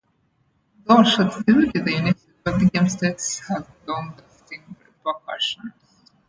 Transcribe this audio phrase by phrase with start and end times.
[0.85, 5.73] Though short-lived, the United Belgian States had long-lasting repercussions.